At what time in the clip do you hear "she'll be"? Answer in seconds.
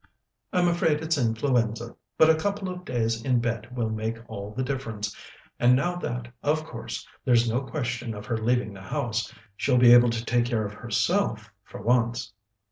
9.55-9.93